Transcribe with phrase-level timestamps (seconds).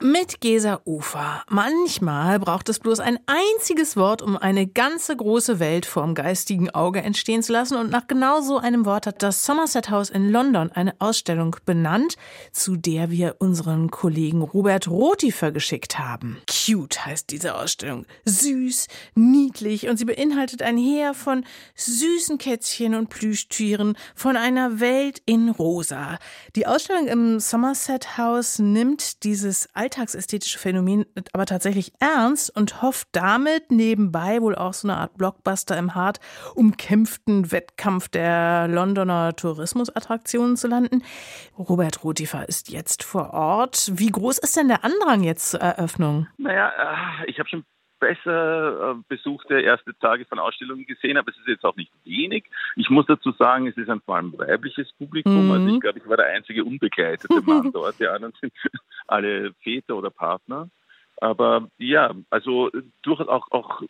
[0.00, 1.42] mit Gesa Ufer.
[1.48, 7.02] Manchmal braucht es bloß ein einziges Wort, um eine ganze große Welt vorm geistigen Auge
[7.02, 7.76] entstehen zu lassen.
[7.76, 12.16] Und nach genau so einem Wort hat das Somerset House in London eine Ausstellung benannt,
[12.52, 16.38] zu der wir unseren Kollegen Robert Rotifer geschickt haben.
[16.46, 18.06] Cute heißt diese Ausstellung.
[18.24, 21.44] Süß, niedlich und sie beinhaltet ein Heer von
[21.74, 26.18] süßen Kätzchen und Plüschtieren von einer Welt in Rosa.
[26.56, 33.72] Die Ausstellung im Somerset House nimmt dieses alltagsästhetische Phänomen aber tatsächlich ernst und hofft damit
[33.72, 36.20] nebenbei wohl auch so eine Art Blockbuster im hart
[36.54, 41.02] umkämpften Wettkampf der Londoner Tourismusattraktionen zu landen.
[41.58, 43.90] Robert Rotifer ist jetzt vor Ort.
[43.94, 46.28] Wie groß ist denn der Andrang jetzt zur Eröffnung?
[46.38, 46.68] Naja,
[47.24, 47.64] äh, ich habe schon
[47.98, 52.44] besser äh, besuchte erste Tage von Ausstellungen gesehen, aber es ist jetzt auch nicht wenig.
[52.76, 55.46] Ich muss dazu sagen, es ist ein vor allem weibliches Publikum.
[55.46, 55.52] Mhm.
[55.52, 57.98] Also ich glaube, ich war der einzige unbegleitete Mann dort.
[58.00, 58.52] Die anderen sind
[59.06, 60.68] alle Väter oder Partner.
[61.20, 62.70] Aber ja, also
[63.02, 63.82] durchaus auch, auch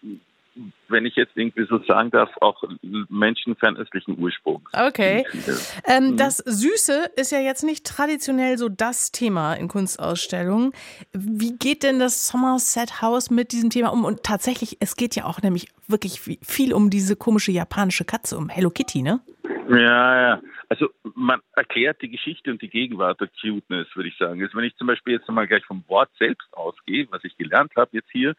[0.89, 2.63] wenn ich jetzt irgendwie so sagen darf, auch
[3.09, 4.69] Menschen fernöstlichen Ursprungs.
[4.73, 5.25] Okay.
[5.87, 6.17] Ähm, mhm.
[6.17, 10.73] das Süße ist ja jetzt nicht traditionell so das Thema in Kunstausstellungen.
[11.13, 14.05] Wie geht denn das Somerset House mit diesem Thema um?
[14.05, 18.49] Und tatsächlich, es geht ja auch nämlich wirklich viel um diese komische japanische Katze, um
[18.49, 19.21] Hello Kitty, ne?
[19.71, 20.43] Ja, ja.
[20.69, 24.43] Also man erklärt die Geschichte und die Gegenwart der Cuteness, würde ich sagen.
[24.43, 27.73] Also wenn ich zum Beispiel jetzt mal gleich vom Wort selbst ausgehe, was ich gelernt
[27.77, 28.35] habe jetzt hier,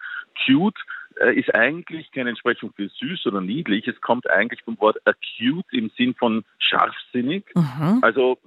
[0.46, 0.78] cute
[1.22, 3.88] äh, ist eigentlich keine Entsprechung für süß oder niedlich.
[3.88, 7.46] Es kommt eigentlich vom Wort acute im Sinn von scharfsinnig.
[7.56, 8.00] Mhm.
[8.02, 8.38] Also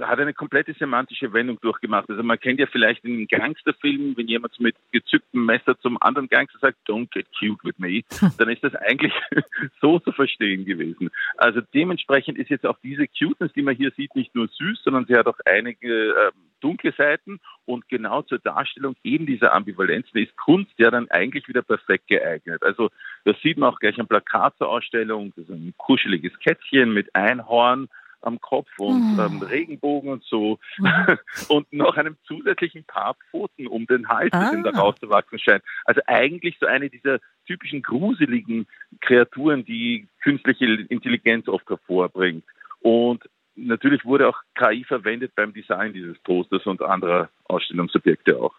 [0.00, 2.08] hat eine komplette semantische Wendung durchgemacht.
[2.08, 6.58] Also man kennt ja vielleicht in Gangsterfilmen, wenn jemand mit gezücktem Messer zum anderen Gangster
[6.60, 8.02] sagt, don't get cute with me,
[8.38, 9.12] dann ist das eigentlich
[9.80, 11.10] so zu verstehen gewesen.
[11.36, 15.04] Also dementsprechend ist jetzt auch diese Cuteness, die man hier sieht, nicht nur süß, sondern
[15.06, 20.36] sie hat auch einige äh, dunkle Seiten und genau zur Darstellung eben dieser Ambivalenzen ist
[20.36, 22.62] Kunst ja dann eigentlich wieder perfekt geeignet.
[22.62, 22.90] Also
[23.24, 27.14] das sieht man auch gleich am Plakat zur Ausstellung, das ist ein kuscheliges Kätzchen mit
[27.14, 27.88] Einhorn,
[28.22, 29.22] am Kopf und oh.
[29.22, 30.58] ähm, Regenbogen und so.
[30.78, 31.18] Mhm.
[31.48, 34.50] und noch einem zusätzlichen Paar Pfoten um den Hals, ah.
[34.50, 35.62] der da rauszuwachsen scheint.
[35.84, 38.66] Also eigentlich so eine dieser typischen gruseligen
[39.00, 42.44] Kreaturen, die künstliche Intelligenz oft hervorbringt.
[42.80, 43.22] Und
[43.56, 48.54] natürlich wurde auch KI verwendet beim Design dieses Posters und anderer Ausstellungsobjekte auch.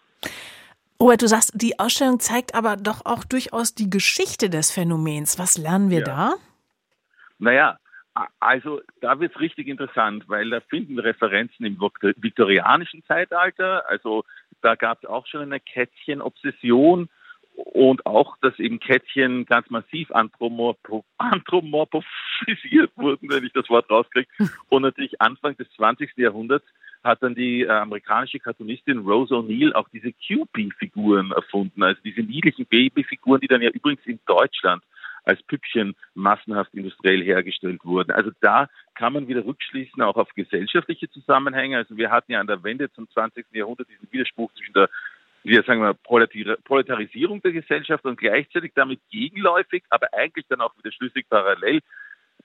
[1.00, 5.38] Robert, du sagst, die Ausstellung zeigt aber doch auch durchaus die Geschichte des Phänomens.
[5.38, 6.04] Was lernen wir ja.
[6.04, 6.34] da?
[7.38, 7.78] Naja,
[8.38, 13.88] also da wird es richtig interessant, weil da finden Referenzen im viktorianischen Zeitalter.
[13.88, 14.24] Also
[14.62, 17.08] da gab es auch schon eine Kätzchen-Obsession
[17.54, 24.28] und auch, dass eben Kätzchen ganz massiv anthropomorphisiert wurden, wenn ich das Wort rauskriege.
[24.68, 26.16] Und natürlich Anfang des 20.
[26.16, 26.66] Jahrhunderts
[27.04, 32.64] hat dann die äh, amerikanische Cartoonistin Rose O'Neill auch diese QB-Figuren erfunden, also diese niedlichen
[32.66, 34.82] Babyfiguren, die dann ja übrigens in Deutschland
[35.24, 38.12] als Püppchen massenhaft industriell hergestellt wurden.
[38.12, 41.78] Also da kann man wieder rückschließen, auch auf gesellschaftliche Zusammenhänge.
[41.78, 43.46] Also wir hatten ja an der Wende zum 20.
[43.52, 44.88] Jahrhundert diesen Widerspruch zwischen der
[45.46, 45.92] wir sagen wir,
[46.64, 51.82] Proletarisierung der Gesellschaft und gleichzeitig damit gegenläufig, aber eigentlich dann auch wieder schlüssig parallel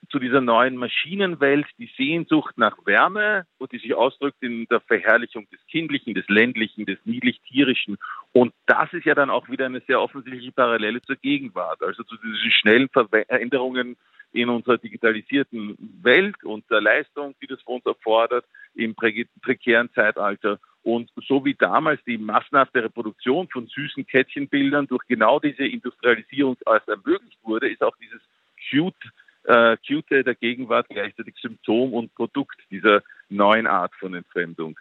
[0.10, 5.48] zu dieser neuen Maschinenwelt die Sehnsucht nach Wärme und die sich ausdrückt in der Verherrlichung
[5.52, 7.98] des Kindlichen, des Ländlichen, des Niedlich-Tierischen.
[8.32, 12.18] Und das ist ja dann auch wieder eine sehr offensichtliche Parallele zur Gegenwart, also zu
[12.18, 13.98] diesen schnellen Veränderungen
[14.32, 18.46] in unserer digitalisierten Welt und der Leistung, die das von uns erfordert,
[18.76, 20.60] im prekären Zeitalter.
[20.84, 26.88] Und so wie damals die massenhafte Reproduktion von süßen Kätzchenbildern durch genau diese Industrialisierung erst
[26.88, 28.22] ermöglicht wurde, ist auch dieses
[28.70, 28.96] cute
[29.44, 34.78] äh, Cute der Gegenwart gleichzeitig Symptom und Produkt dieser neuen Art von Entfremdung.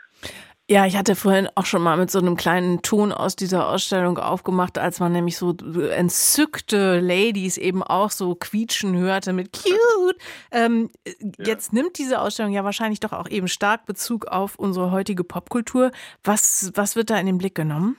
[0.71, 4.19] Ja, ich hatte vorhin auch schon mal mit so einem kleinen Ton aus dieser Ausstellung
[4.19, 10.19] aufgemacht, als man nämlich so entzückte Ladies eben auch so quietschen hörte mit cute.
[10.53, 11.47] Ähm, ja.
[11.47, 15.91] Jetzt nimmt diese Ausstellung ja wahrscheinlich doch auch eben stark Bezug auf unsere heutige Popkultur.
[16.23, 17.97] Was, was wird da in den Blick genommen?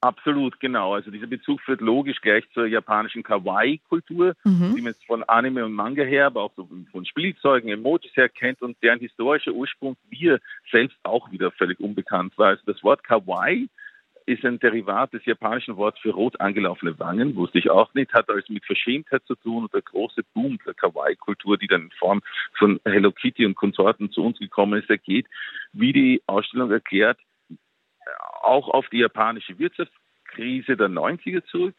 [0.00, 0.94] Absolut, genau.
[0.94, 4.74] Also dieser Bezug führt logisch gleich zur japanischen Kawaii-Kultur, mhm.
[4.76, 8.28] die man jetzt von Anime und Manga her, aber auch so von Spielzeugen, Emojis her
[8.28, 10.38] kennt und deren historischer Ursprung mir
[10.70, 12.48] selbst auch wieder völlig unbekannt war.
[12.48, 13.68] Also das Wort Kawaii
[14.26, 18.28] ist ein Derivat des japanischen Wortes für rot angelaufene Wangen, wusste ich auch nicht, hat
[18.28, 22.20] also mit Verschämtheit zu tun und der große Boom der Kawaii-Kultur, die dann in Form
[22.56, 25.26] von Hello Kitty und Konsorten zu uns gekommen ist, ergeht,
[25.72, 27.18] wie die Ausstellung erklärt,
[28.44, 31.76] auch auf die japanische Wirtschaftskrise der 90er zurück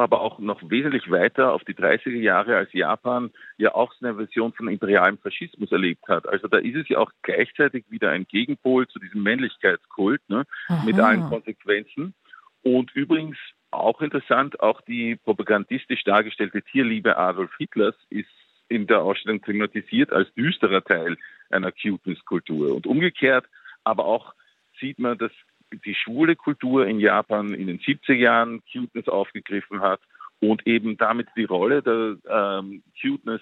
[0.00, 4.16] aber auch noch wesentlich weiter auf die 30er Jahre, als Japan ja auch so eine
[4.16, 6.26] Version von imperialem Faschismus erlebt hat.
[6.26, 10.44] Also da ist es ja auch gleichzeitig wieder ein Gegenpol zu diesem Männlichkeitskult ne,
[10.84, 12.14] mit allen Konsequenzen.
[12.62, 13.36] Und übrigens
[13.70, 18.28] auch interessant, auch die propagandistisch dargestellte Tierliebe Adolf Hitlers ist
[18.68, 21.18] in der Ausstellung thematisiert als düsterer Teil
[21.50, 22.74] einer Cuteness-Kultur.
[22.74, 23.46] Und umgekehrt
[23.84, 24.32] aber auch
[24.80, 25.32] sieht man, dass
[25.84, 30.00] die schwule Kultur in Japan in den 70er Jahren Cuteness aufgegriffen hat
[30.40, 33.40] und eben damit die Rolle der ähm, Cuteness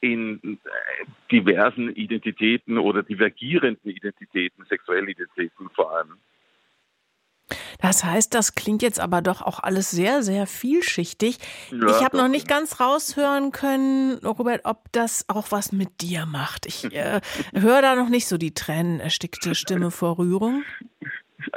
[0.00, 6.18] in äh, diversen Identitäten oder divergierenden Identitäten, sexuellen Identitäten vor allem.
[7.80, 11.38] Das heißt, das klingt jetzt aber doch auch alles sehr, sehr vielschichtig.
[11.70, 16.26] Ja, ich habe noch nicht ganz raushören können, Robert, ob das auch was mit dir
[16.26, 16.66] macht.
[16.66, 17.20] Ich äh,
[17.54, 20.64] höre da noch nicht so die tränenerstickte Stimme vor Rührung.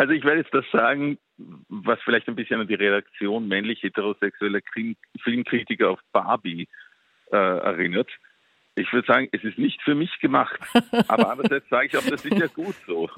[0.01, 1.19] Also ich werde jetzt das sagen,
[1.69, 4.61] was vielleicht ein bisschen an die Reaktion männlich heterosexueller
[5.23, 6.67] Filmkritiker auf Barbie
[7.31, 8.09] äh, erinnert.
[8.73, 10.59] Ich würde sagen, es ist nicht für mich gemacht.
[11.07, 13.11] Aber andererseits sage ich auch, das ist ja gut so.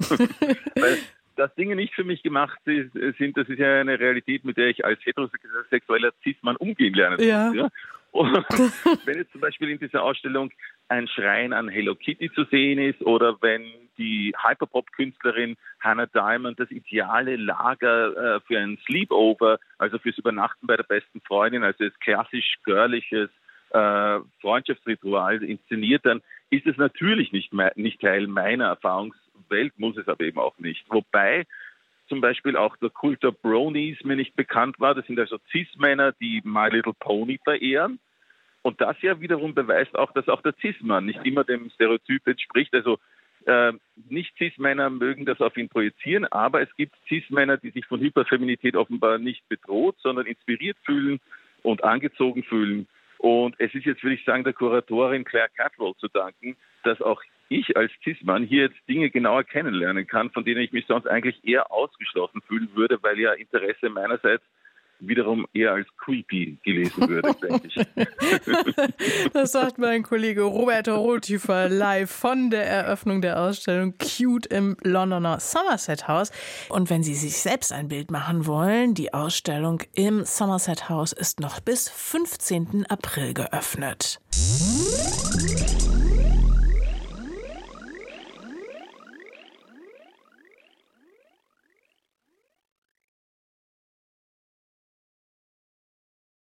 [0.74, 0.98] Weil
[1.36, 4.84] dass Dinge nicht für mich gemacht sind, das ist ja eine Realität, mit der ich
[4.84, 7.24] als heterosexueller Cis-Mann umgehen lernen muss.
[7.24, 7.50] Ja.
[7.54, 7.70] ja?
[8.10, 8.46] Und
[9.06, 10.52] wenn jetzt zum Beispiel in dieser Ausstellung
[10.88, 13.64] ein Schrein an Hello Kitty zu sehen ist oder wenn
[13.98, 20.76] die Hyperpop-Künstlerin Hannah Diamond das ideale Lager äh, für ein Sleepover, also fürs Übernachten bei
[20.76, 23.30] der besten Freundin, also das klassisch girliches
[23.70, 30.24] äh, Freundschaftsritual inszeniert, dann ist es natürlich nicht, nicht Teil meiner Erfahrungswelt, muss es aber
[30.24, 30.84] eben auch nicht.
[30.88, 31.46] Wobei
[32.08, 34.94] zum Beispiel auch der Kult der Bronies mir nicht bekannt war.
[34.94, 37.98] Das sind also Cis-Männer, die My Little Pony verehren.
[38.62, 42.74] Und das ja wiederum beweist auch, dass auch der Cis-Mann nicht immer dem Stereotyp entspricht.
[42.74, 42.98] Also
[43.46, 43.72] äh,
[44.08, 48.76] nicht Cis-Männer mögen das auf ihn projizieren, aber es gibt Cis-Männer, die sich von Hyperfeminität
[48.76, 51.20] offenbar nicht bedroht, sondern inspiriert fühlen
[51.62, 52.86] und angezogen fühlen.
[53.18, 57.22] Und es ist jetzt, würde ich sagen, der Kuratorin Claire Catwell zu danken, dass auch
[57.48, 61.44] ich als Cis-Mann hier jetzt Dinge genauer kennenlernen kann, von denen ich mich sonst eigentlich
[61.44, 64.42] eher ausgeschlossen fühlen würde, weil ja Interesse meinerseits
[65.00, 67.74] wiederum eher als creepy gelesen würde, denke ich.
[69.32, 75.40] Das sagt mein Kollege Robert Rothüfer live von der Eröffnung der Ausstellung Cute im Londoner
[75.40, 76.30] Somerset House.
[76.68, 81.40] Und wenn Sie sich selbst ein Bild machen wollen, die Ausstellung im Somerset House ist
[81.40, 82.86] noch bis 15.
[82.88, 84.20] April geöffnet.